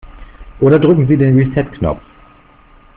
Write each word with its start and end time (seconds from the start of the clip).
Oder 0.61 0.79
drücken 0.79 1.05
Sie 1.07 1.15
den 1.15 1.37
Reset-Knopf. 1.37 2.01